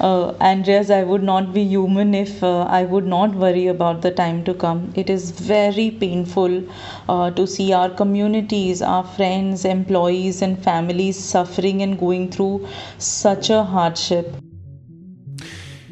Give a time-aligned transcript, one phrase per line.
[0.00, 4.10] uh, Andreas, I would not be human if uh, I would not worry about the
[4.10, 4.92] time to come.
[4.94, 6.62] It is very painful
[7.08, 12.66] uh, to see our communities, our friends, employees, and families suffering and going through
[12.98, 14.34] such a hardship.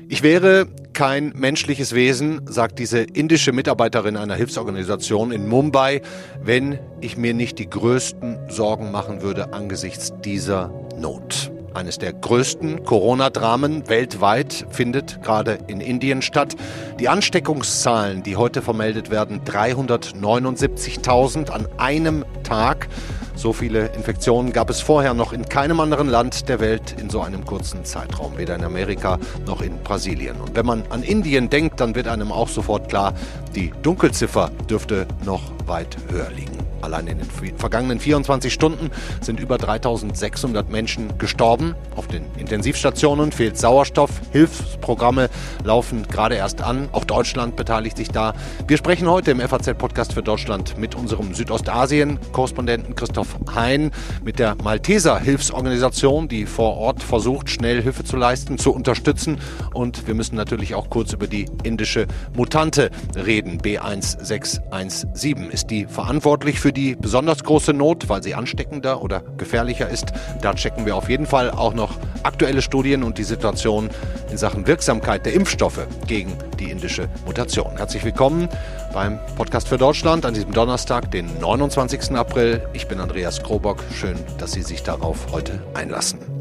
[0.08, 0.66] Ich wäre
[0.96, 6.00] kein menschliches Wesen, sagt diese indische Mitarbeiterin einer Hilfsorganisation in Mumbai,
[6.42, 11.52] wenn ich mir nicht die größten Sorgen machen würde angesichts dieser Not.
[11.74, 16.56] Eines der größten Corona-Dramen weltweit findet gerade in Indien statt.
[16.98, 22.88] Die Ansteckungszahlen, die heute vermeldet werden, 379.000 an einem Tag.
[23.36, 27.20] So viele Infektionen gab es vorher noch in keinem anderen Land der Welt in so
[27.20, 30.40] einem kurzen Zeitraum, weder in Amerika noch in Brasilien.
[30.40, 33.12] Und wenn man an Indien denkt, dann wird einem auch sofort klar,
[33.54, 36.55] die Dunkelziffer dürfte noch weit höher liegen.
[36.86, 41.74] Allein in den vergangenen 24 Stunden sind über 3600 Menschen gestorben.
[41.96, 44.10] Auf den Intensivstationen fehlt Sauerstoff.
[44.30, 45.28] Hilfsprogramme
[45.64, 46.88] laufen gerade erst an.
[46.92, 48.34] Auch Deutschland beteiligt sich da.
[48.68, 53.90] Wir sprechen heute im FAZ-Podcast für Deutschland mit unserem Südostasien-Korrespondenten Christoph Hein,
[54.22, 59.40] mit der Malteser Hilfsorganisation, die vor Ort versucht, schnell Hilfe zu leisten, zu unterstützen.
[59.74, 63.60] Und wir müssen natürlich auch kurz über die indische Mutante reden.
[63.60, 70.12] B1617 ist die verantwortlich für die besonders große Not, weil sie ansteckender oder gefährlicher ist.
[70.42, 73.88] Da checken wir auf jeden Fall auch noch aktuelle Studien und die Situation
[74.30, 77.76] in Sachen Wirksamkeit der Impfstoffe gegen die indische Mutation.
[77.76, 78.48] Herzlich willkommen
[78.92, 82.12] beim Podcast für Deutschland an diesem Donnerstag, den 29.
[82.12, 82.62] April.
[82.72, 83.82] Ich bin Andreas Krobock.
[83.94, 86.35] Schön, dass Sie sich darauf heute einlassen.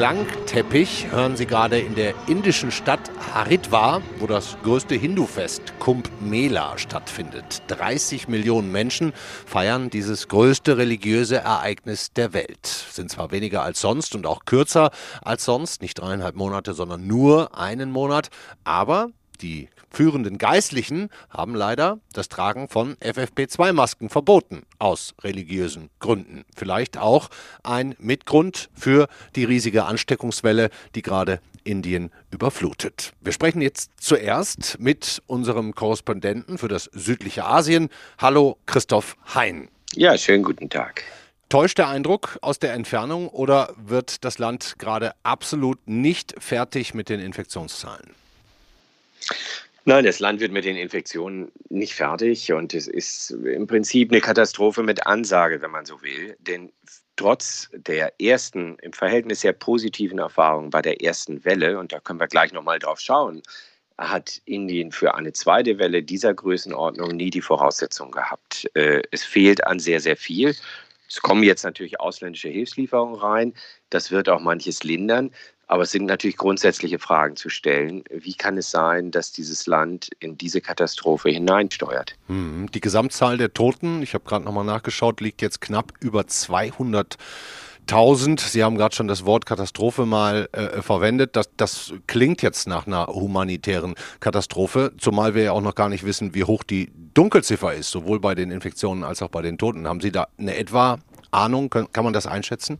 [0.00, 6.78] Klangteppich hören Sie gerade in der indischen Stadt Haridwar, wo das größte Hindu-Fest Kumbh Mela
[6.78, 7.62] stattfindet.
[7.66, 9.12] 30 Millionen Menschen
[9.44, 12.64] feiern dieses größte religiöse Ereignis der Welt.
[12.64, 14.90] Sind zwar weniger als sonst und auch kürzer
[15.20, 18.30] als sonst, nicht dreieinhalb Monate, sondern nur einen Monat,
[18.64, 19.10] aber
[19.42, 26.44] die führenden Geistlichen haben leider das Tragen von FFP2-Masken verboten, aus religiösen Gründen.
[26.54, 27.28] Vielleicht auch
[27.62, 33.12] ein Mitgrund für die riesige Ansteckungswelle, die gerade Indien überflutet.
[33.20, 37.88] Wir sprechen jetzt zuerst mit unserem Korrespondenten für das südliche Asien.
[38.18, 39.68] Hallo Christoph Hein.
[39.94, 41.02] Ja, schönen guten Tag.
[41.48, 47.08] Täuscht der Eindruck aus der Entfernung oder wird das Land gerade absolut nicht fertig mit
[47.08, 48.14] den Infektionszahlen?
[49.86, 54.20] Nein, das Land wird mit den Infektionen nicht fertig und es ist im Prinzip eine
[54.20, 56.36] Katastrophe mit Ansage, wenn man so will.
[56.38, 56.70] Denn
[57.16, 62.20] trotz der ersten, im Verhältnis sehr positiven Erfahrungen bei der ersten Welle, und da können
[62.20, 63.42] wir gleich nochmal drauf schauen,
[63.96, 68.70] hat Indien für eine zweite Welle dieser Größenordnung nie die Voraussetzungen gehabt.
[68.74, 70.54] Äh, es fehlt an sehr, sehr viel.
[71.08, 73.54] Es kommen jetzt natürlich ausländische Hilfslieferungen rein.
[73.90, 75.32] Das wird auch manches lindern.
[75.70, 78.02] Aber es sind natürlich grundsätzliche Fragen zu stellen.
[78.10, 82.16] Wie kann es sein, dass dieses Land in diese Katastrophe hineinsteuert?
[82.26, 87.16] Hm, die Gesamtzahl der Toten, ich habe gerade nochmal nachgeschaut, liegt jetzt knapp über 200.
[87.82, 88.40] 1000.
[88.40, 91.34] Sie haben gerade schon das Wort Katastrophe mal äh, verwendet.
[91.34, 96.04] Das, das klingt jetzt nach einer humanitären Katastrophe, zumal wir ja auch noch gar nicht
[96.04, 99.88] wissen, wie hoch die Dunkelziffer ist, sowohl bei den Infektionen als auch bei den Toten.
[99.88, 100.98] Haben Sie da eine etwa
[101.30, 101.70] Ahnung?
[101.70, 102.78] Kann, kann man das einschätzen?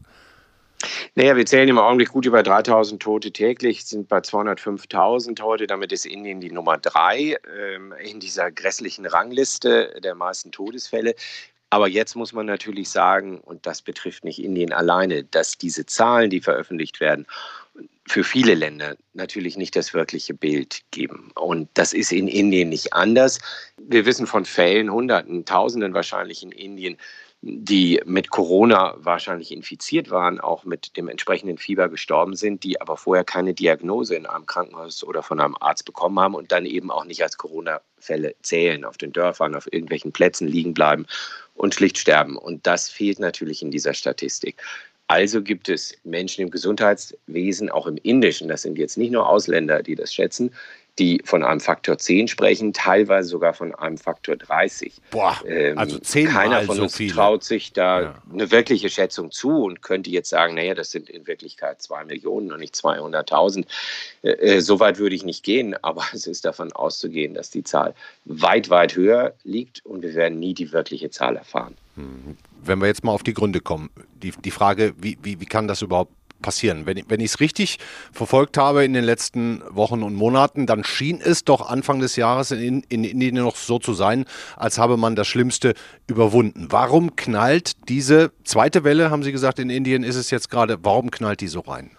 [1.14, 5.66] Naja, wir zählen im Augenblick gut über 3000 Tote täglich, sind bei 205.000 heute.
[5.66, 11.14] Damit ist Indien die Nummer drei ähm, in dieser grässlichen Rangliste der meisten Todesfälle.
[11.70, 16.28] Aber jetzt muss man natürlich sagen, und das betrifft nicht Indien alleine, dass diese Zahlen,
[16.28, 17.26] die veröffentlicht werden,
[18.08, 21.30] für viele Länder natürlich nicht das wirkliche Bild geben.
[21.36, 23.38] Und das ist in Indien nicht anders.
[23.78, 26.96] Wir wissen von Fällen, Hunderten, Tausenden wahrscheinlich in Indien,
[27.42, 32.98] die mit Corona wahrscheinlich infiziert waren, auch mit dem entsprechenden Fieber gestorben sind, die aber
[32.98, 36.90] vorher keine Diagnose in einem Krankenhaus oder von einem Arzt bekommen haben und dann eben
[36.90, 41.06] auch nicht als Corona-Fälle zählen, auf den Dörfern, auf irgendwelchen Plätzen liegen bleiben
[41.54, 42.36] und schlicht sterben.
[42.36, 44.62] Und das fehlt natürlich in dieser Statistik.
[45.06, 49.82] Also gibt es Menschen im Gesundheitswesen, auch im Indischen, das sind jetzt nicht nur Ausländer,
[49.82, 50.52] die das schätzen,
[51.00, 54.92] die von einem Faktor 10 sprechen, teilweise sogar von einem Faktor 30.
[55.10, 57.14] Boah, ähm, also zehnmal Keiner von so uns viele.
[57.14, 58.22] traut sich da Ja.
[58.32, 62.52] eine wirkliche Schätzung zu und könnte jetzt sagen, naja, das sind in Wirklichkeit zwei Millionen
[62.52, 63.64] und nicht 200.000.
[64.22, 67.64] Äh, äh, so weit würde ich nicht gehen, aber es ist davon auszugehen, dass die
[67.64, 67.94] Zahl
[68.26, 71.74] weit, weit höher liegt und wir werden nie die wirkliche Zahl erfahren.
[72.62, 73.90] wenn wir jetzt mal auf die Gründe kommen,
[74.22, 76.86] die, die Frage, wie, wie, wie kann das überhaupt passieren?
[76.86, 77.78] Wenn, wenn ich es richtig
[78.12, 82.50] verfolgt habe in den letzten Wochen und Monaten, dann schien es doch Anfang des Jahres
[82.50, 84.24] in, in Indien noch so zu sein,
[84.56, 85.74] als habe man das Schlimmste
[86.06, 86.66] überwunden.
[86.70, 91.10] Warum knallt diese zweite Welle, haben Sie gesagt, in Indien ist es jetzt gerade, warum
[91.10, 91.90] knallt die so rein?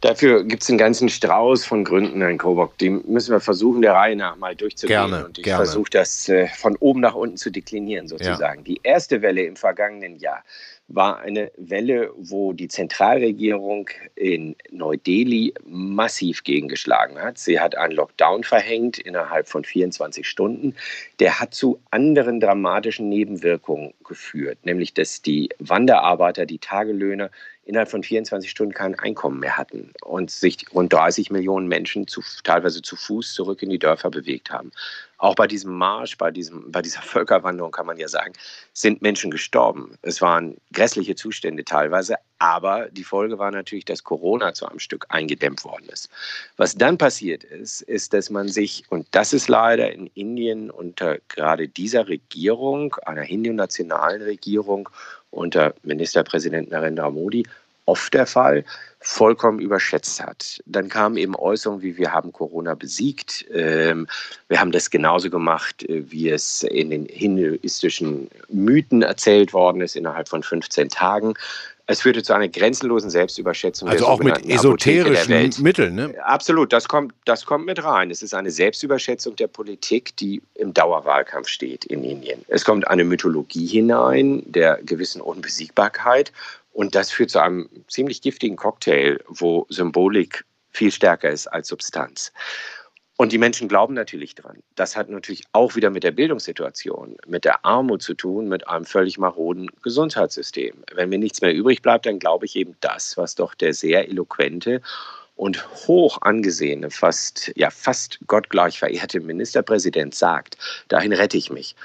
[0.00, 2.76] Dafür gibt es einen ganzen Strauß von Gründen, Herrn Kobock.
[2.78, 5.10] Die müssen wir versuchen, der Reihe nach mal durchzugehen.
[5.10, 8.64] Gerne, und ich versuche das äh, von oben nach unten zu deklinieren, sozusagen.
[8.64, 10.42] Die erste Welle im vergangenen Jahr
[10.92, 17.38] war eine Welle, wo die Zentralregierung in Neu-Delhi massiv gegengeschlagen hat.
[17.38, 20.74] Sie hat einen Lockdown verhängt innerhalb von 24 Stunden.
[21.20, 27.30] Der hat zu anderen dramatischen Nebenwirkungen geführt, nämlich dass die Wanderarbeiter, die Tagelöhner,
[27.64, 32.20] innerhalb von 24 Stunden kein Einkommen mehr hatten und sich rund 30 Millionen Menschen zu,
[32.42, 34.72] teilweise zu Fuß zurück in die Dörfer bewegt haben.
[35.20, 38.32] Auch bei diesem Marsch, bei, diesem, bei dieser Völkerwanderung kann man ja sagen,
[38.72, 39.98] sind Menschen gestorben.
[40.00, 45.04] Es waren grässliche Zustände teilweise, aber die Folge war natürlich, dass Corona zu einem Stück
[45.10, 46.08] eingedämmt worden ist.
[46.56, 51.18] Was dann passiert ist, ist, dass man sich, und das ist leider in Indien unter
[51.28, 54.88] gerade dieser Regierung, einer hindu-nationalen Regierung,
[55.30, 57.44] unter Ministerpräsident Narendra Modi
[57.90, 58.64] oft der Fall,
[59.00, 60.62] vollkommen überschätzt hat.
[60.66, 63.46] Dann kamen eben Äußerungen wie wir haben Corona besiegt.
[63.52, 64.06] Ähm,
[64.48, 69.96] wir haben das genauso gemacht, äh, wie es in den hinduistischen Mythen erzählt worden ist,
[69.96, 71.34] innerhalb von 15 Tagen.
[71.90, 75.50] Es führte zu einer grenzenlosen Selbstüberschätzung Also der auch mit esoterischen.
[75.60, 76.14] Mitteln, ne?
[76.24, 78.12] Absolut, das kommt, das kommt mit rein.
[78.12, 82.44] Es ist eine Selbstüberschätzung der Politik, die im Dauerwahlkampf steht in Indien.
[82.46, 86.32] Es kommt eine Mythologie hinein der gewissen Unbesiegbarkeit
[86.72, 92.32] und das führt zu einem ziemlich giftigen Cocktail, wo Symbolik viel stärker ist als Substanz.
[93.20, 94.62] Und die Menschen glauben natürlich dran.
[94.76, 98.86] Das hat natürlich auch wieder mit der Bildungssituation, mit der Armut zu tun, mit einem
[98.86, 100.76] völlig maroden Gesundheitssystem.
[100.94, 104.08] Wenn mir nichts mehr übrig bleibt, dann glaube ich eben das, was doch der sehr
[104.08, 104.80] eloquente
[105.36, 110.56] und hoch angesehene, fast, ja, fast gottgleich verehrte Ministerpräsident sagt.
[110.88, 111.76] Dahin rette ich mich.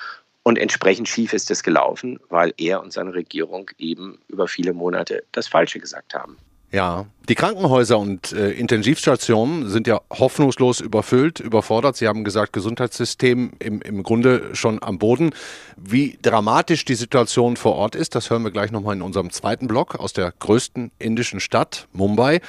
[0.43, 5.25] Und entsprechend schief ist es gelaufen, weil er und seine Regierung eben über viele Monate
[5.33, 6.37] das Falsche gesagt haben.
[6.75, 11.95] Ja, die Krankenhäuser und äh, Intensivstationen sind ja hoffnungslos überfüllt, überfordert.
[11.95, 15.29] Sie haben gesagt, Gesundheitssystem im, im Grunde schon am Boden.
[15.77, 19.69] Wie dramatisch die Situation vor Ort ist, das hören wir gleich nochmal in unserem zweiten
[19.69, 22.41] Block aus der größten indischen Stadt, Mumbai.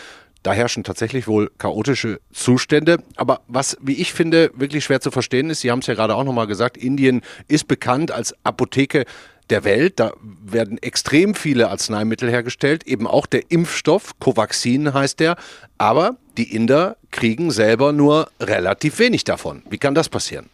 [0.42, 2.98] Da herrschen tatsächlich wohl chaotische Zustände.
[3.14, 6.16] Aber was, wie ich finde, wirklich schwer zu verstehen ist, Sie haben es ja gerade
[6.16, 9.04] auch nochmal gesagt, Indien ist bekannt als Apotheke
[9.50, 10.00] der Welt.
[10.00, 10.12] Da
[10.44, 15.36] werden extrem viele Arzneimittel hergestellt, eben auch der Impfstoff, Covaxin heißt der.
[15.78, 19.62] Aber die Inder kriegen selber nur relativ wenig davon.
[19.70, 20.50] Wie kann das passieren?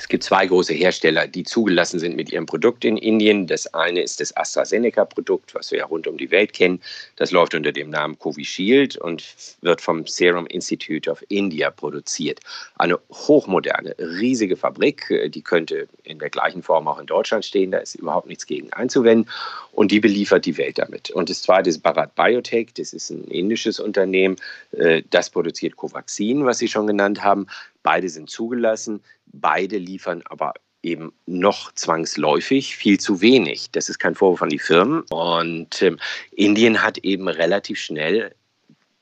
[0.00, 3.46] Es gibt zwei große Hersteller, die zugelassen sind mit ihrem Produkt in Indien.
[3.46, 6.80] Das eine ist das AstraZeneca-Produkt, was wir ja rund um die Welt kennen.
[7.16, 9.22] Das läuft unter dem Namen Covishield und
[9.60, 12.40] wird vom Serum Institute of India produziert.
[12.76, 17.70] Eine hochmoderne, riesige Fabrik, die könnte in der gleichen Form auch in Deutschland stehen.
[17.70, 19.30] Da ist überhaupt nichts gegen einzuwenden.
[19.72, 21.10] Und die beliefert die Welt damit.
[21.10, 22.68] Und das zweite ist Bharat Biotech.
[22.74, 24.36] Das ist ein indisches Unternehmen.
[24.72, 27.48] Äh, Das produziert Covaxin, was Sie schon genannt haben.
[27.82, 29.02] Beide sind zugelassen.
[29.26, 33.70] Beide liefern aber eben noch zwangsläufig viel zu wenig.
[33.72, 35.02] Das ist kein Vorwurf an die Firmen.
[35.10, 35.98] Und ähm,
[36.32, 38.34] Indien hat eben relativ schnell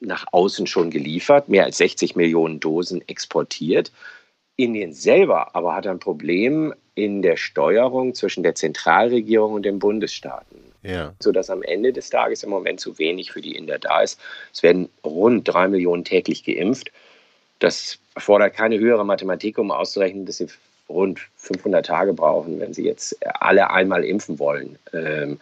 [0.01, 3.93] nach außen schon geliefert, mehr als 60 Millionen Dosen exportiert.
[4.57, 10.59] Indien selber aber hat ein Problem in der Steuerung zwischen der Zentralregierung und den Bundesstaaten.
[10.83, 11.15] Ja.
[11.21, 14.21] Sodass am Ende des Tages im Moment zu wenig für die Inder da ist.
[14.53, 16.91] Es werden rund drei Millionen täglich geimpft.
[17.59, 20.47] Das erfordert keine höhere Mathematik, um auszurechnen, dass sie
[20.89, 24.79] rund 500 Tage brauchen, wenn sie jetzt alle einmal impfen wollen.
[24.93, 25.39] Ähm,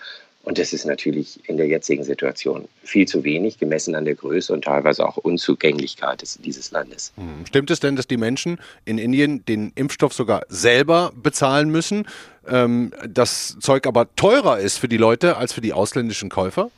[0.47, 4.53] Und das ist natürlich in der jetzigen Situation viel zu wenig, gemessen an der Größe
[4.53, 7.13] und teilweise auch Unzugänglichkeit dieses Landes.
[7.49, 12.07] Stimmt es denn, dass die Menschen in Indien den Impfstoff sogar selber bezahlen müssen,
[12.47, 16.71] ähm, das Zeug aber teurer ist für die Leute als für die ausländischen Käufer?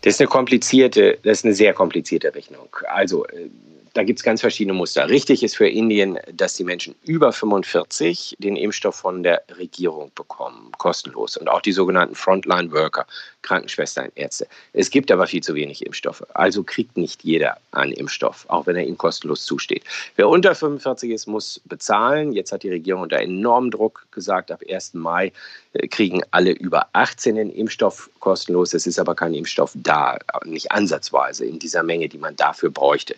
[0.00, 2.68] Das ist eine komplizierte, das ist eine sehr komplizierte Rechnung.
[2.88, 3.48] Also äh,
[3.94, 5.08] da gibt es ganz verschiedene Muster.
[5.08, 10.72] Richtig ist für Indien, dass die Menschen über 45 den Impfstoff von der Regierung bekommen,
[10.78, 11.36] kostenlos.
[11.36, 13.06] Und auch die sogenannten Frontline-Worker,
[13.42, 14.46] Krankenschwestern, Ärzte.
[14.72, 16.24] Es gibt aber viel zu wenig Impfstoffe.
[16.34, 19.84] Also kriegt nicht jeder einen Impfstoff, auch wenn er ihm kostenlos zusteht.
[20.16, 22.32] Wer unter 45 ist, muss bezahlen.
[22.32, 24.94] Jetzt hat die Regierung unter enormem Druck gesagt, ab 1.
[24.94, 25.32] Mai
[25.74, 28.72] äh, kriegen alle über 18 den Impfstoff kostenlos.
[28.74, 33.16] Es ist aber kein Impfstoff da, nicht ansatzweise in dieser Menge, die man dafür bräuchte.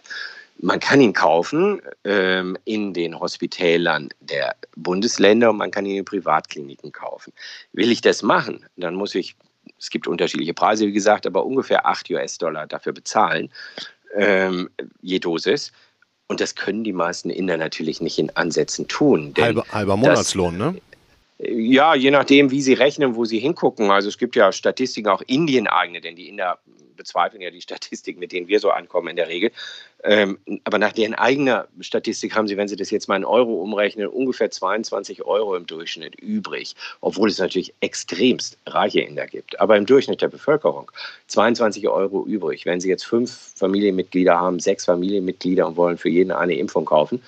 [0.58, 6.04] Man kann ihn kaufen ähm, in den Hospitälern der Bundesländer und man kann ihn in
[6.04, 7.32] Privatkliniken kaufen.
[7.72, 9.36] Will ich das machen, dann muss ich,
[9.78, 13.50] es gibt unterschiedliche Preise, wie gesagt, aber ungefähr 8 US-Dollar dafür bezahlen,
[14.14, 14.70] ähm,
[15.02, 15.72] je Dosis.
[16.26, 19.34] Und das können die meisten Inder natürlich nicht in Ansätzen tun.
[19.38, 20.80] halber, halber Monatslohn, das, ne?
[21.38, 23.90] Ja, je nachdem, wie sie rechnen, wo sie hingucken.
[23.90, 26.58] Also es gibt ja Statistiken, auch Indien-eigene, denn die Inder
[26.96, 29.50] bezweifeln ja die Statistik, mit denen wir so ankommen in der Regel.
[30.04, 33.54] Ähm, aber nach deren eigener Statistik haben sie, wenn sie das jetzt mal in Euro
[33.54, 39.60] umrechnen, ungefähr 22 Euro im Durchschnitt übrig, obwohl es natürlich extremst reiche Inder gibt.
[39.60, 40.90] Aber im Durchschnitt der Bevölkerung
[41.28, 42.66] 22 Euro übrig.
[42.66, 47.22] Wenn sie jetzt fünf Familienmitglieder haben, sechs Familienmitglieder und wollen für jeden eine Impfung kaufen,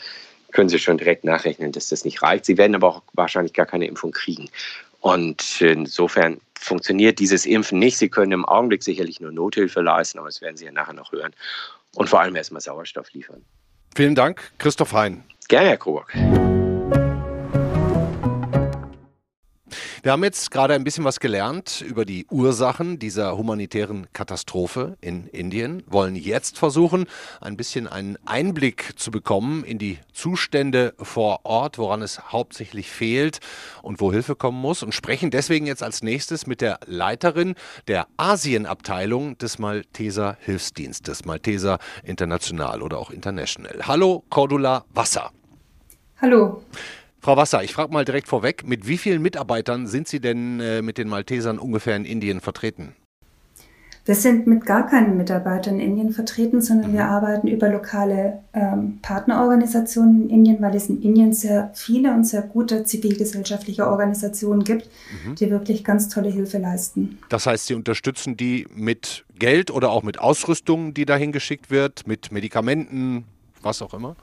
[0.57, 2.47] können Sie schon direkt nachrechnen, dass das nicht reicht.
[2.47, 4.49] Sie werden aber auch wahrscheinlich gar keine Impfung kriegen.
[5.01, 7.99] Und insofern funktioniert dieses Impfen nicht.
[7.99, 11.13] Sie können im Augenblick sicherlich nur Nothilfe leisten, aber das werden Sie ja nachher noch
[11.13, 11.35] hören.
[11.95, 13.45] Und vor allem erstmal Sauerstoff liefern.
[13.95, 15.25] Vielen Dank, Christoph Hein.
[15.47, 16.11] Gerne, Herr Krobock.
[20.07, 25.27] Wir haben jetzt gerade ein bisschen was gelernt über die Ursachen dieser humanitären Katastrophe in
[25.27, 27.07] Indien, wollen jetzt versuchen,
[27.41, 33.41] ein bisschen einen Einblick zu bekommen in die Zustände vor Ort, woran es hauptsächlich fehlt
[33.83, 37.57] und wo Hilfe kommen muss und sprechen deswegen jetzt als nächstes mit der Leiterin
[37.89, 43.81] der Asienabteilung des Malteser Hilfsdienstes, Malteser International oder auch International.
[43.83, 45.33] Hallo, Cordula Wasser.
[46.23, 46.63] Hallo.
[47.27, 50.81] Frau Wasser, ich frage mal direkt vorweg, mit wie vielen Mitarbeitern sind Sie denn äh,
[50.81, 52.95] mit den Maltesern ungefähr in Indien vertreten?
[54.05, 56.95] Wir sind mit gar keinen Mitarbeitern in Indien vertreten, sondern mhm.
[56.95, 62.23] wir arbeiten über lokale ähm, Partnerorganisationen in Indien, weil es in Indien sehr viele und
[62.23, 64.89] sehr gute zivilgesellschaftliche Organisationen gibt,
[65.25, 65.35] mhm.
[65.35, 67.19] die wirklich ganz tolle Hilfe leisten.
[67.29, 72.07] Das heißt, Sie unterstützen die mit Geld oder auch mit Ausrüstung, die dahin geschickt wird,
[72.07, 73.25] mit Medikamenten,
[73.63, 74.15] was auch immer?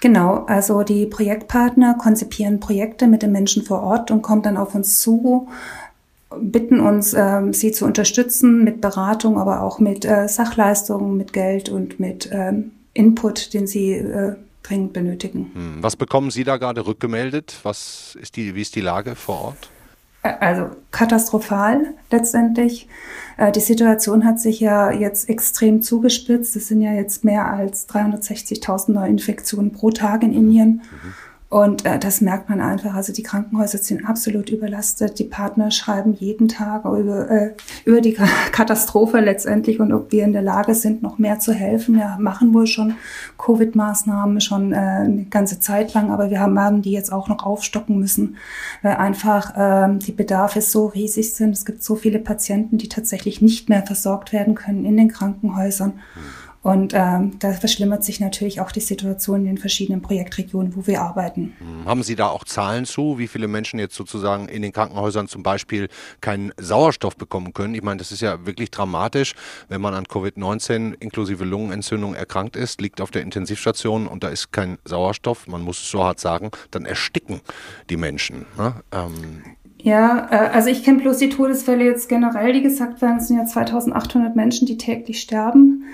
[0.00, 4.74] Genau, also die Projektpartner konzipieren Projekte mit den Menschen vor Ort und kommen dann auf
[4.74, 5.48] uns zu,
[6.40, 11.68] bitten uns, äh, sie zu unterstützen mit Beratung, aber auch mit äh, Sachleistungen, mit Geld
[11.68, 15.50] und mit ähm, Input, den sie äh, dringend benötigen.
[15.54, 17.60] Hm, was bekommen Sie da gerade rückgemeldet?
[17.62, 19.70] Was ist die, wie ist die Lage vor Ort?
[20.24, 22.88] Also katastrophal letztendlich.
[23.36, 26.56] Äh, die Situation hat sich ja jetzt extrem zugespitzt.
[26.56, 30.82] Es sind ja jetzt mehr als 360.000 Neuinfektionen pro Tag in Indien.
[30.90, 31.14] Mhm.
[31.54, 32.94] Und äh, das merkt man einfach.
[32.94, 35.20] Also die Krankenhäuser sind absolut überlastet.
[35.20, 38.14] Die Partner schreiben jeden Tag über, äh, über die
[38.50, 41.94] Katastrophe letztendlich und ob wir in der Lage sind, noch mehr zu helfen.
[41.94, 42.96] Wir machen wohl schon
[43.38, 47.46] Covid-Maßnahmen schon äh, eine ganze Zeit lang, aber wir haben, haben die jetzt auch noch
[47.46, 48.36] aufstocken müssen,
[48.82, 51.52] weil einfach äh, die Bedarfe so riesig sind.
[51.52, 55.90] Es gibt so viele Patienten, die tatsächlich nicht mehr versorgt werden können in den Krankenhäusern.
[55.90, 56.43] Mhm.
[56.64, 61.02] Und ähm, da verschlimmert sich natürlich auch die Situation in den verschiedenen Projektregionen, wo wir
[61.02, 61.52] arbeiten.
[61.58, 65.28] Hm, haben Sie da auch Zahlen zu, wie viele Menschen jetzt sozusagen in den Krankenhäusern
[65.28, 65.88] zum Beispiel
[66.22, 67.74] keinen Sauerstoff bekommen können?
[67.74, 69.34] Ich meine, das ist ja wirklich dramatisch,
[69.68, 74.50] wenn man an Covid-19 inklusive Lungenentzündung erkrankt ist, liegt auf der Intensivstation und da ist
[74.50, 77.42] kein Sauerstoff, man muss es so hart sagen, dann ersticken
[77.90, 78.46] die Menschen.
[78.56, 78.76] Ne?
[78.90, 79.42] Ähm,
[79.84, 83.36] ja, äh, also ich kenne bloß die Todesfälle jetzt generell, die gesagt werden, es sind
[83.36, 85.84] ja 2800 Menschen, die täglich sterben.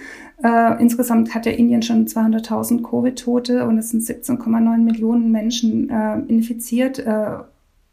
[0.43, 6.19] Äh, insgesamt hat ja Indien schon 200.000 Covid-Tote und es sind 17,9 Millionen Menschen äh,
[6.29, 6.99] infiziert.
[6.99, 7.39] Äh,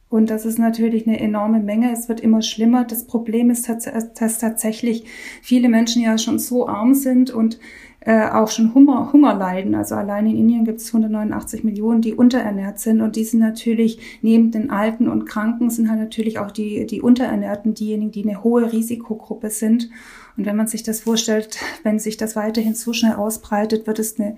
[0.10, 1.92] und das ist natürlich eine enorme Menge.
[1.92, 2.86] Es wird immer schlimmer.
[2.86, 5.04] Das Problem ist, dass tatsächlich
[5.42, 7.60] viele Menschen ja schon so arm sind und
[8.08, 9.76] äh, auch schon Hunger, Hunger leiden.
[9.76, 13.02] Also allein in Indien gibt es 189 Millionen, die unterernährt sind.
[13.02, 17.02] Und die sind natürlich neben den Alten und Kranken sind halt natürlich auch die, die
[17.02, 19.90] Unterernährten diejenigen, die eine hohe Risikogruppe sind.
[20.38, 24.18] Und wenn man sich das vorstellt, wenn sich das weiterhin so schnell ausbreitet, wird es
[24.18, 24.38] eine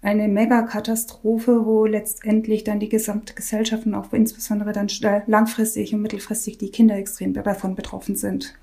[0.00, 4.88] eine Megakatastrophe, wo letztendlich dann die gesamte Gesellschaft und auch insbesondere dann
[5.26, 8.54] langfristig und mittelfristig die Kinder extrem davon betroffen sind.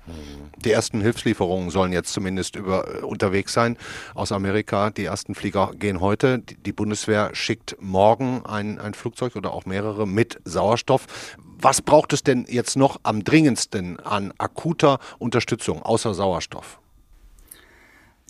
[0.64, 3.76] Die ersten Hilfslieferungen sollen jetzt zumindest über, äh, unterwegs sein
[4.14, 4.90] aus Amerika.
[4.90, 6.38] Die ersten Flieger gehen heute.
[6.38, 11.06] Die Bundeswehr schickt morgen ein, ein Flugzeug oder auch mehrere mit Sauerstoff.
[11.58, 16.80] Was braucht es denn jetzt noch am dringendsten an akuter Unterstützung außer Sauerstoff?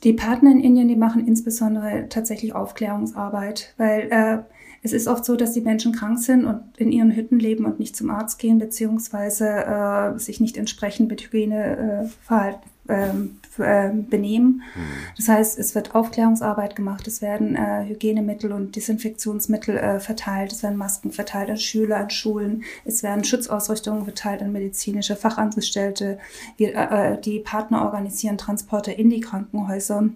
[0.05, 4.39] Die Partner in Indien, die machen insbesondere tatsächlich Aufklärungsarbeit, weil äh,
[4.83, 7.79] es ist oft so, dass die Menschen krank sind und in ihren Hütten leben und
[7.79, 14.63] nicht zum Arzt gehen, beziehungsweise äh, sich nicht entsprechend mit Hygieneverhalten ähm, äh, benehmen.
[14.75, 14.81] Mhm.
[15.17, 20.63] Das heißt, es wird Aufklärungsarbeit gemacht, es werden äh, Hygienemittel und Desinfektionsmittel äh, verteilt, es
[20.63, 26.19] werden Masken verteilt an Schüler, an Schulen, es werden Schutzausrüstungen verteilt an medizinische Fachangestellte.
[26.57, 30.11] Wir, äh, äh, die Partner organisieren Transporte in die Krankenhäuser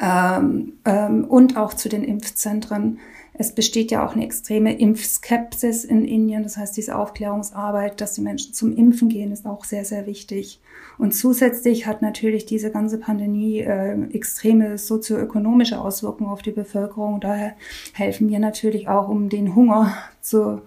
[0.00, 2.98] ähm, ähm, und auch zu den Impfzentren.
[3.36, 6.44] Es besteht ja auch eine extreme Impfskepsis in Indien.
[6.44, 10.60] Das heißt, diese Aufklärungsarbeit, dass die Menschen zum Impfen gehen, ist auch sehr, sehr wichtig.
[10.98, 17.20] Und zusätzlich hat natürlich diese ganze Pandemie äh, extreme sozioökonomische Auswirkungen auf die Bevölkerung.
[17.20, 17.54] Daher
[17.92, 20.62] helfen wir natürlich auch, um den Hunger zu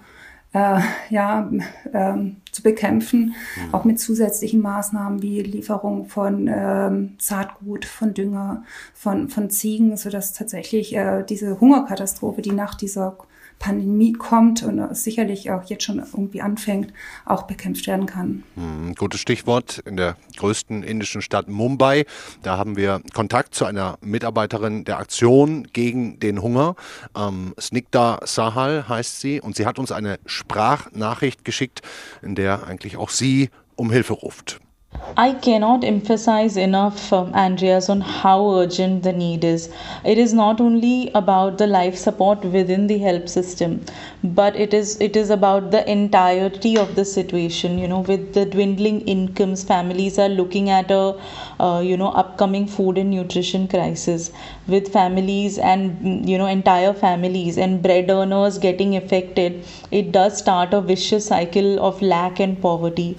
[0.53, 1.49] äh, ja,
[1.93, 3.73] ähm, zu bekämpfen, mhm.
[3.73, 8.63] auch mit zusätzlichen Maßnahmen wie Lieferung von ähm, Saatgut, von Dünger,
[8.93, 13.17] von, von Ziegen, sodass tatsächlich äh, diese Hungerkatastrophe, die nach dieser
[13.59, 16.93] Pandemie kommt und sicherlich auch jetzt schon irgendwie anfängt,
[17.25, 18.43] auch bekämpft werden kann.
[18.55, 22.05] Hm, gutes Stichwort in der größten indischen Stadt Mumbai.
[22.43, 26.75] Da haben wir Kontakt zu einer Mitarbeiterin der Aktion gegen den Hunger.
[27.15, 31.81] Ähm, Snikda Sahal heißt sie und sie hat uns eine Sprachnachricht geschickt,
[32.21, 34.59] in der eigentlich auch sie um Hilfe ruft.
[35.17, 39.69] I cannot emphasize enough, um, Andreas, on how urgent the need is.
[40.05, 43.81] It is not only about the life support within the help system,
[44.23, 47.77] but it is it is about the entirety of the situation.
[47.79, 51.15] You know, with the dwindling incomes, families are looking at a
[51.59, 54.31] uh, you know upcoming food and nutrition crisis.
[54.67, 60.73] With families and you know entire families and bread earners getting affected, it does start
[60.73, 63.17] a vicious cycle of lack and poverty.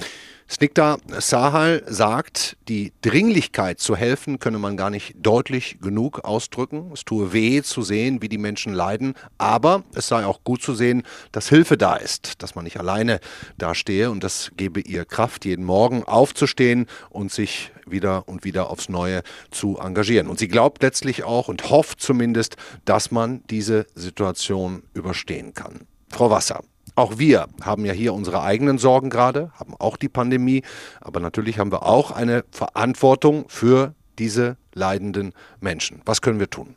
[0.51, 6.91] Snikta Sahal sagt, die Dringlichkeit zu helfen könne man gar nicht deutlich genug ausdrücken.
[6.95, 10.75] Es tue weh zu sehen, wie die Menschen leiden, aber es sei auch gut zu
[10.75, 11.03] sehen,
[11.33, 13.21] dass Hilfe da ist, dass man nicht alleine
[13.59, 18.89] dastehe und das gebe ihr Kraft, jeden Morgen aufzustehen und sich wieder und wieder aufs
[18.89, 20.29] Neue zu engagieren.
[20.29, 25.81] Und sie glaubt letztlich auch und hofft zumindest, dass man diese Situation überstehen kann.
[26.09, 26.63] Frau Wasser,
[26.99, 30.63] auch wir haben ja hier unsere eigenen Sorgen gerade, haben auch die Pandemie,
[31.01, 36.03] aber natürlich haben wir auch eine Verantwortung für diese leidenden Menschen.
[36.05, 36.75] Was können wir tun?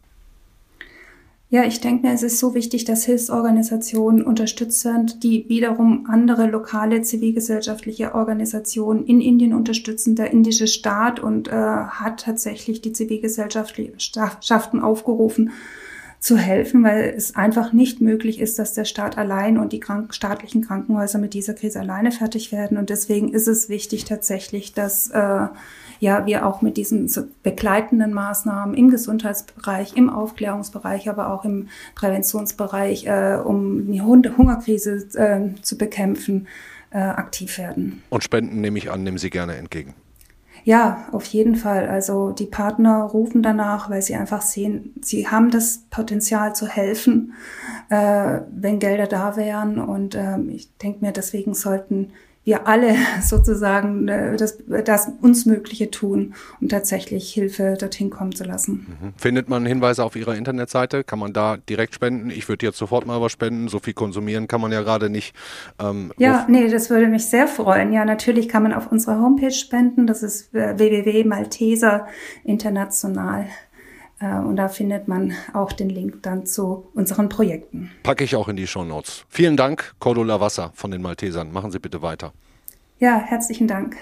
[1.50, 6.46] Ja, ich denke mir, es ist so wichtig, dass Hilfsorganisationen unterstützt sind, die wiederum andere
[6.46, 10.16] lokale zivilgesellschaftliche Organisationen in Indien unterstützen.
[10.16, 15.52] Der indische Staat und äh, hat tatsächlich die Zivilgesellschaften aufgerufen,
[16.21, 20.13] zu helfen, weil es einfach nicht möglich ist, dass der Staat allein und die krank
[20.13, 22.77] staatlichen Krankenhäuser mit dieser Krise alleine fertig werden.
[22.77, 25.47] Und deswegen ist es wichtig tatsächlich, dass äh,
[25.99, 27.10] ja wir auch mit diesen
[27.41, 35.60] begleitenden Maßnahmen im Gesundheitsbereich, im Aufklärungsbereich, aber auch im Präventionsbereich, äh, um die Hungerkrise äh,
[35.63, 36.47] zu bekämpfen,
[36.91, 38.03] äh, aktiv werden.
[38.12, 39.95] Und Spenden nehme ich an, nehmen Sie gerne entgegen.
[40.63, 41.88] Ja, auf jeden Fall.
[41.88, 47.34] Also die Partner rufen danach, weil sie einfach sehen, sie haben das Potenzial zu helfen,
[47.89, 49.80] äh, wenn Gelder da wären.
[49.80, 52.12] Und ähm, ich denke mir, deswegen sollten
[52.43, 58.43] wir alle sozusagen äh, das, das uns Mögliche tun, um tatsächlich Hilfe dorthin kommen zu
[58.43, 58.97] lassen.
[59.01, 59.13] Mhm.
[59.17, 61.04] Findet man Hinweise auf Ihrer Internetseite?
[61.04, 62.30] Kann man da direkt spenden?
[62.30, 63.67] Ich würde jetzt sofort mal was spenden.
[63.67, 65.36] So viel konsumieren kann man ja gerade nicht.
[65.80, 67.93] Ähm, ja, nee, das würde mich sehr freuen.
[67.93, 70.08] Ja, natürlich kann man auf unserer Homepage spenden.
[70.08, 72.08] Das ist äh, www.malteser
[72.43, 73.41] international.
[73.43, 73.47] Äh,
[74.21, 77.91] und da findet man auch den Link dann zu unseren Projekten.
[78.03, 79.25] Packe ich auch in die Show Notes.
[79.29, 81.51] Vielen Dank, Cordula Wasser von den Maltesern.
[81.51, 82.34] Machen Sie bitte weiter.
[82.99, 83.97] Ja, herzlichen Dank.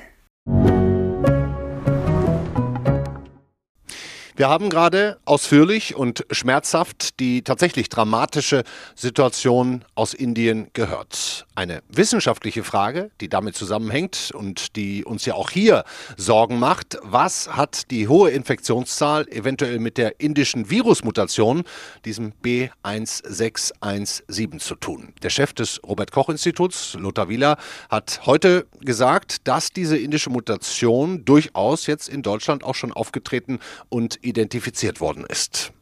[4.39, 8.63] Wir haben gerade ausführlich und schmerzhaft die tatsächlich dramatische
[8.95, 11.45] Situation aus Indien gehört.
[11.55, 15.83] Eine wissenschaftliche Frage, die damit zusammenhängt und die uns ja auch hier
[16.15, 16.97] Sorgen macht.
[17.01, 21.65] Was hat die hohe Infektionszahl eventuell mit der indischen Virusmutation,
[22.05, 25.11] diesem B1617 zu tun?
[25.21, 27.57] Der Chef des Robert Koch Instituts, Lothar Wieler,
[27.89, 34.17] hat heute gesagt, dass diese indische Mutation durchaus jetzt in Deutschland auch schon aufgetreten und
[34.29, 35.73] identifiziert worden ist.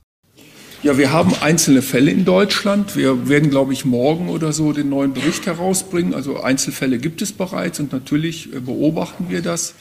[0.83, 2.95] Ja, wir haben einzelne Fälle in Deutschland.
[2.95, 6.13] Wir werden, glaube ich, morgen oder so den neuen Bericht herausbringen.
[6.13, 9.73] Also Einzelfälle gibt es bereits und natürlich äh, beobachten wir das.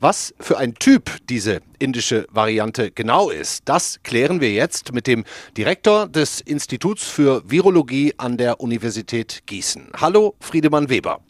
[0.00, 5.24] Was für ein Typ diese indische Variante genau ist, das klären wir jetzt mit dem
[5.56, 9.88] Direktor des Instituts für Virologie an der Universität Gießen.
[10.00, 11.20] Hallo, Friedemann Weber.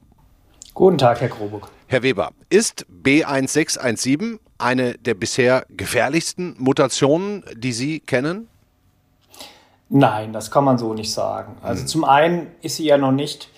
[0.75, 1.71] Guten Tag, Herr Grobuck.
[1.89, 8.49] Herr Weber, ist B1617 eine der bisher gefährlichsten Mutationen, die Sie kennen?
[9.89, 11.59] Nein, das kann man so nicht sagen.
[11.63, 11.87] Also hm.
[11.87, 13.51] zum einen ist sie ja noch nicht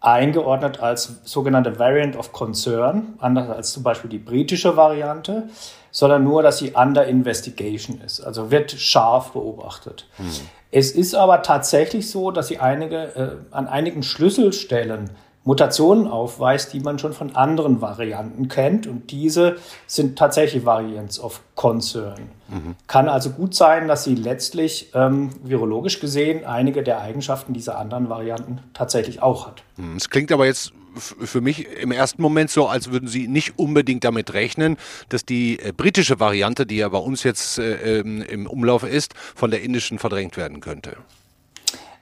[0.00, 5.50] eingeordnet als sogenannte Variant of Concern, anders als zum Beispiel die britische Variante,
[5.90, 10.08] sondern nur, dass sie under investigation ist, also wird scharf beobachtet.
[10.16, 10.30] Hm.
[10.70, 15.10] Es ist aber tatsächlich so, dass sie einige, äh, an einigen Schlüsselstellen
[15.44, 18.86] Mutationen aufweist, die man schon von anderen Varianten kennt.
[18.86, 22.30] Und diese sind tatsächlich Variants of Concern.
[22.48, 22.74] Mhm.
[22.86, 28.08] Kann also gut sein, dass sie letztlich ähm, virologisch gesehen einige der Eigenschaften dieser anderen
[28.08, 29.62] Varianten tatsächlich auch hat.
[29.76, 29.96] Mhm.
[29.96, 34.04] Es klingt aber jetzt für mich im ersten Moment so, als würden Sie nicht unbedingt
[34.04, 34.76] damit rechnen,
[35.08, 39.14] dass die äh, britische Variante, die ja bei uns jetzt äh, ähm, im Umlauf ist,
[39.34, 40.96] von der indischen verdrängt werden könnte.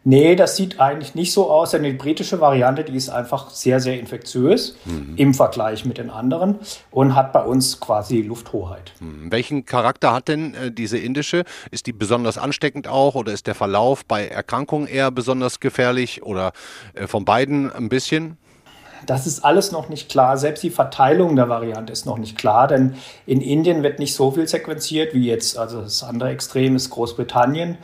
[0.05, 3.79] Nee, das sieht eigentlich nicht so aus, denn die britische Variante, die ist einfach sehr,
[3.79, 5.15] sehr infektiös mhm.
[5.17, 6.59] im Vergleich mit den anderen
[6.91, 8.93] und hat bei uns quasi Lufthoheit.
[8.99, 9.31] Mhm.
[9.31, 11.45] Welchen Charakter hat denn äh, diese indische?
[11.71, 16.53] Ist die besonders ansteckend auch oder ist der Verlauf bei Erkrankungen eher besonders gefährlich oder
[16.95, 18.39] äh, von beiden ein bisschen?
[19.07, 20.37] Das ist alles noch nicht klar.
[20.37, 22.95] Selbst die Verteilung der Variante ist noch nicht klar, denn
[23.27, 25.59] in Indien wird nicht so viel sequenziert wie jetzt.
[25.59, 27.79] Also das andere Extrem ist Großbritannien.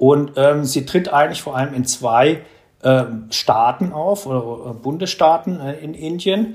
[0.00, 2.40] Und ähm, sie tritt eigentlich vor allem in zwei
[2.82, 6.54] äh, Staaten auf, oder, Bundesstaaten äh, in Indien.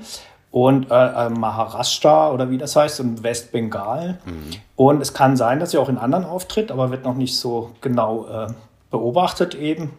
[0.50, 4.18] Und äh, äh, Maharashtra oder wie das heißt, und Westbengal.
[4.24, 4.50] Mhm.
[4.74, 7.70] Und es kann sein, dass sie auch in anderen auftritt, aber wird noch nicht so
[7.80, 8.48] genau äh,
[8.90, 9.92] beobachtet eben.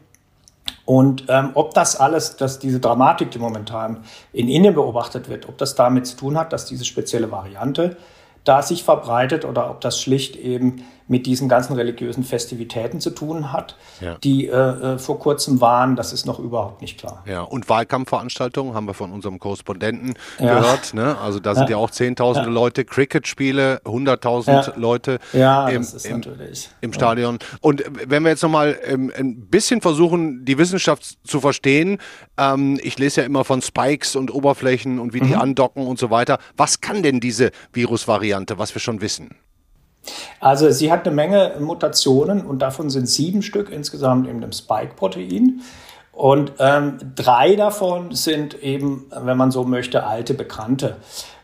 [0.84, 5.58] Und ähm, ob das alles, dass diese Dramatik, die momentan in Indien beobachtet wird, ob
[5.58, 7.96] das damit zu tun hat, dass diese spezielle Variante
[8.44, 13.54] da sich verbreitet oder ob das schlicht eben mit diesen ganzen religiösen Festivitäten zu tun
[13.54, 14.16] hat, ja.
[14.24, 17.24] die äh, äh, vor kurzem waren, das ist noch überhaupt nicht klar.
[17.26, 20.60] Ja, und Wahlkampfveranstaltungen haben wir von unserem Korrespondenten ja.
[20.60, 20.94] gehört.
[20.94, 21.18] Ne?
[21.18, 26.24] Also da sind ja, ja auch Zehntausende Leute, Cricket-Spiele, 100.000 Leute im, im,
[26.82, 27.40] im, Stadion.
[27.62, 32.00] Und wenn wir jetzt nochmal ähm, ein bisschen versuchen, die Wissenschaft zu verstehen,
[32.38, 35.28] ähm, ich lese ja immer von Spikes und Oberflächen und wie mhm.
[35.28, 36.40] die andocken und so weiter.
[36.56, 39.36] Was kann denn diese Virusvariante, was wir schon wissen?
[40.40, 45.62] Also sie hat eine Menge Mutationen und davon sind sieben Stück insgesamt in dem Spike-Protein.
[46.12, 50.98] Und ähm, drei davon sind eben, wenn man so möchte, alte Bekannte.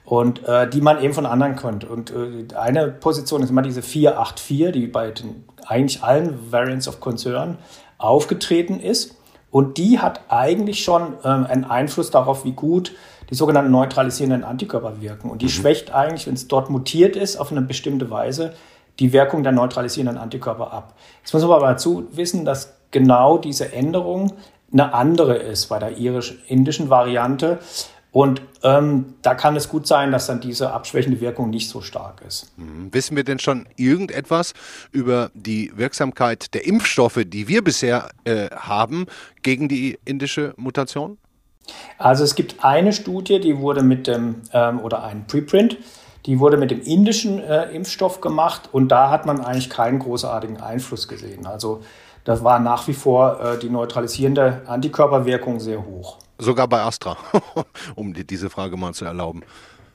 [0.03, 1.85] Und äh, die man eben von anderen kennt.
[1.85, 6.99] Und äh, eine Position ist immer diese 484, die bei den, eigentlich allen Variants of
[6.99, 7.57] Concern
[7.99, 9.15] aufgetreten ist.
[9.53, 12.91] Und die hat eigentlich schon äh, einen Einfluss darauf, wie gut
[13.29, 15.29] die sogenannten neutralisierenden Antikörper wirken.
[15.29, 15.51] Und die mhm.
[15.51, 18.55] schwächt eigentlich, wenn es dort mutiert ist, auf eine bestimmte Weise
[18.97, 20.95] die Wirkung der neutralisierenden Antikörper ab.
[21.21, 24.33] Jetzt muss man aber dazu wissen, dass genau diese Änderung
[24.71, 27.59] eine andere ist bei der irisch-indischen Variante.
[28.13, 32.21] Und ähm, da kann es gut sein, dass dann diese abschwächende Wirkung nicht so stark
[32.25, 32.55] ist.
[32.57, 32.93] Mhm.
[32.93, 34.53] Wissen wir denn schon irgendetwas
[34.91, 39.07] über die Wirksamkeit der Impfstoffe, die wir bisher äh, haben,
[39.41, 41.17] gegen die indische Mutation?
[41.97, 45.77] Also es gibt eine Studie, die wurde mit dem, ähm, oder ein Preprint,
[46.27, 50.61] die wurde mit dem indischen äh, Impfstoff gemacht und da hat man eigentlich keinen großartigen
[50.61, 51.47] Einfluss gesehen.
[51.47, 51.81] Also
[52.25, 56.19] das war nach wie vor äh, die neutralisierende Antikörperwirkung sehr hoch.
[56.37, 57.17] Sogar bei Astra,
[57.95, 59.43] um die, diese Frage mal zu erlauben.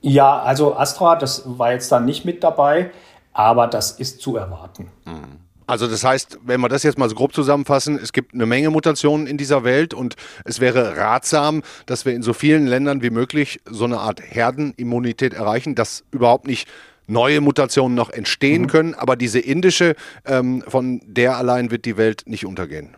[0.01, 2.91] Ja, also Astra, das war jetzt dann nicht mit dabei,
[3.33, 4.91] aber das ist zu erwarten.
[5.05, 5.49] Mhm.
[5.69, 8.71] Also das heißt, wenn wir das jetzt mal so grob zusammenfassen, es gibt eine Menge
[8.71, 13.11] Mutationen in dieser Welt und es wäre ratsam, dass wir in so vielen Ländern wie
[13.11, 16.69] möglich so eine Art Herdenimmunität erreichen, dass überhaupt nicht
[17.07, 18.67] neue Mutationen noch entstehen mhm.
[18.69, 22.97] können, aber diese indische, ähm, von der allein wird die Welt nicht untergehen.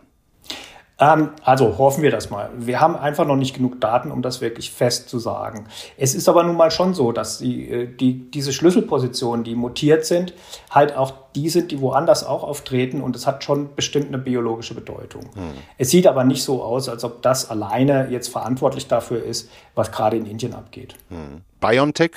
[1.01, 2.51] Ähm, also hoffen wir das mal.
[2.55, 5.65] Wir haben einfach noch nicht genug Daten, um das wirklich fest zu sagen.
[5.97, 10.05] Es ist aber nun mal schon so, dass die, äh, die, diese Schlüsselpositionen, die mutiert
[10.05, 10.33] sind,
[10.69, 14.75] halt auch die sind, die woanders auch auftreten und es hat schon bestimmt eine biologische
[14.75, 15.23] Bedeutung.
[15.33, 15.53] Hm.
[15.77, 19.91] Es sieht aber nicht so aus, als ob das alleine jetzt verantwortlich dafür ist, was
[19.91, 20.95] gerade in Indien abgeht.
[21.09, 21.41] Hm.
[21.59, 22.11] BioNTech,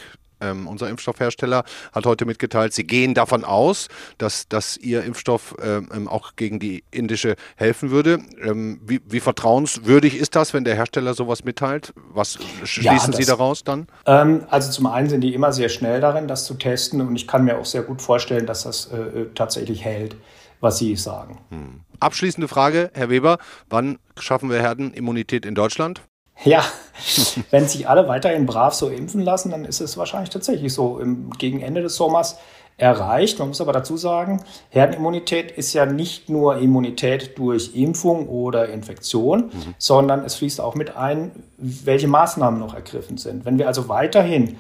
[0.45, 6.09] ähm, unser Impfstoffhersteller, hat heute mitgeteilt, sie gehen davon aus, dass, dass ihr Impfstoff ähm,
[6.09, 8.21] auch gegen die indische helfen würde.
[8.43, 11.93] Ähm, wie, wie, vertrauenswürdig ist das, wenn der Hersteller sowas mitteilt?
[12.13, 13.87] Was schließen ja, das, Sie daraus dann?
[14.07, 17.27] Ähm, also zum einen sind die immer sehr schnell darin, das zu testen und ich
[17.27, 20.17] kann mir auch sehr gut vorstellen, dass das äh, äh tatsächlich hält,
[20.61, 21.39] was Sie sagen.
[21.51, 21.81] Hm.
[22.01, 26.03] Abschließende Frage, Herr Weber, wann schaffen wir Herdenimmunität in Deutschland?
[26.43, 26.65] Ja,
[27.51, 30.99] wenn sich alle weiterhin brav so impfen lassen, dann ist es wahrscheinlich tatsächlich so.
[30.99, 32.39] Im, gegen Ende des Sommers
[32.77, 33.39] erreicht.
[33.39, 39.47] Man muss aber dazu sagen, Herdenimmunität ist ja nicht nur Immunität durch Impfung oder Infektion,
[39.47, 39.75] mhm.
[39.79, 43.45] sondern es fließt auch mit ein, welche Maßnahmen noch ergriffen sind.
[43.45, 44.57] Wenn wir also weiterhin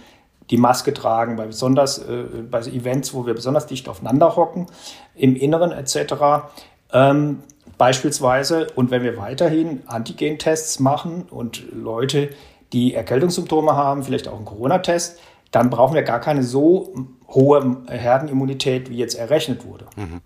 [0.50, 4.66] die Maske tragen, bei besonders äh, bei Events, wo wir besonders dicht aufeinander hocken,
[5.14, 6.46] im Inneren etc.
[6.92, 7.42] Ähm,
[7.78, 12.30] beispielsweise und wenn wir weiterhin Antigen-Tests machen und Leute,
[12.72, 15.18] die Erkältungssymptome haben, vielleicht auch einen Corona-Test,
[15.50, 16.94] dann brauchen wir gar keine so
[17.28, 19.86] hohe Herdenimmunität, wie jetzt errechnet wurde.
[19.96, 20.20] Mhm.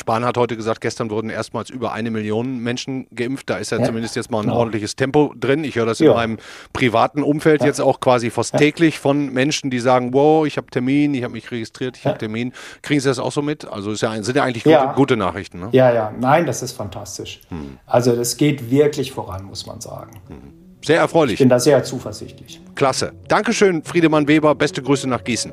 [0.00, 3.48] Spahn hat heute gesagt, gestern wurden erstmals über eine Million Menschen geimpft.
[3.48, 4.56] Da ist ja, ja zumindest jetzt mal ein genau.
[4.56, 5.62] ordentliches Tempo drin.
[5.62, 6.10] Ich höre das ja.
[6.10, 6.38] in meinem
[6.72, 7.68] privaten Umfeld ja.
[7.68, 11.34] jetzt auch quasi fast täglich von Menschen, die sagen, wow, ich habe Termin, ich habe
[11.34, 12.52] mich registriert, ich habe Termin.
[12.82, 13.66] Kriegen Sie das auch so mit?
[13.70, 15.60] Also ist ja, sind ja eigentlich gute, gute Nachrichten.
[15.60, 15.68] Ne?
[15.72, 17.40] Ja, ja, nein, das ist fantastisch.
[17.50, 17.78] Hm.
[17.86, 20.20] Also das geht wirklich voran, muss man sagen.
[20.28, 20.60] Hm.
[20.84, 21.34] Sehr erfreulich.
[21.34, 22.60] Ich bin da sehr zuversichtlich.
[22.74, 23.12] Klasse.
[23.28, 24.54] Dankeschön, Friedemann Weber.
[24.54, 25.52] Beste Grüße nach Gießen.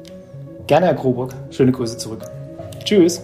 [0.67, 1.33] Gerne, Herr Kroburg.
[1.51, 2.21] Schöne Grüße zurück.
[2.83, 3.21] Tschüss.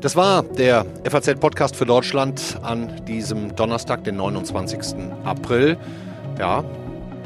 [0.00, 4.94] Das war der FAZ-Podcast für Deutschland an diesem Donnerstag, den 29.
[5.24, 5.76] April.
[6.38, 6.62] Ja,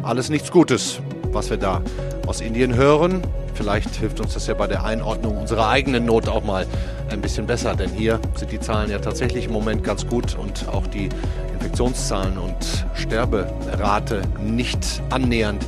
[0.02, 0.98] alles nichts Gutes,
[1.32, 1.82] was wir da
[2.26, 3.20] aus Indien hören.
[3.52, 6.66] Vielleicht hilft uns das ja bei der Einordnung unserer eigenen Not auch mal
[7.10, 10.66] ein bisschen besser, denn hier sind die Zahlen ja tatsächlich im Moment ganz gut und
[10.68, 11.10] auch die
[11.52, 15.62] Infektionszahlen und Sterberate nicht annähernd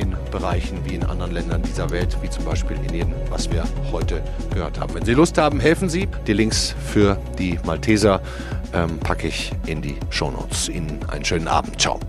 [0.00, 4.22] in Bereichen wie in anderen Ländern dieser Welt, wie zum Beispiel Indien, was wir heute
[4.52, 4.94] gehört haben.
[4.94, 6.08] Wenn Sie Lust haben, helfen Sie.
[6.26, 8.20] Die Links für die Malteser
[8.72, 10.68] ähm, packe ich in die Shownotes.
[10.68, 11.80] Ihnen einen schönen Abend.
[11.80, 12.00] Ciao.